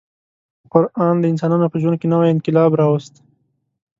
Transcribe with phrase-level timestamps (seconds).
[0.71, 3.13] قران د انسانانو په ژوند کې نوی انقلاب راوست.